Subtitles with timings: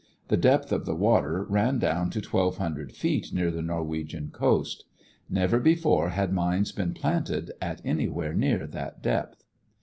[0.29, 4.85] The depth of the water ran down to twelve hundred feet near the Norwegian coast.
[5.29, 9.43] Never before had mines been planted at anywhere near that depth.